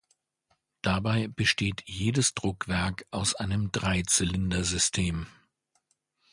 Dabei 0.81 1.27
besteht 1.27 1.83
jedes 1.85 2.33
Druckwerk 2.33 3.05
aus 3.11 3.35
einem 3.35 3.71
Dreizylinder-System. 3.71 5.27